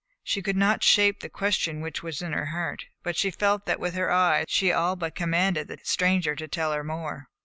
[0.23, 3.79] She could not shape the question which was in her heart, but she felt that
[3.79, 7.27] with her eyes she all but commanded the stranger to tell her more.